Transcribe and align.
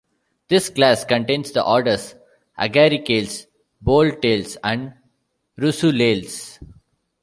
This 0.47 0.71
class 0.71 1.05
contains 1.05 1.51
the 1.51 1.63
orders 1.63 2.15
Agaricales, 2.57 3.45
Boletales, 3.85 4.57
and 4.63 4.93
Russulales. 5.59 6.57